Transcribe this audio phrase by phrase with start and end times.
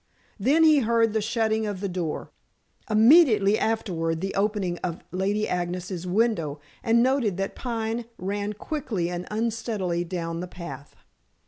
[0.39, 2.31] Then he heard the shutting of the door;
[2.89, 9.27] immediately afterward the opening of Lady Agnes's window, and noted that Pine ran quickly and
[9.29, 10.95] unsteadily down the path.